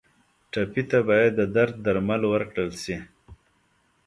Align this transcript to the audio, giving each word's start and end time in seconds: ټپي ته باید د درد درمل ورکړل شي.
ټپي 0.51 0.83
ته 0.89 0.99
باید 1.09 1.31
د 1.39 1.41
درد 1.55 1.75
درمل 1.85 2.21
ورکړل 2.33 2.71
شي. 2.83 2.97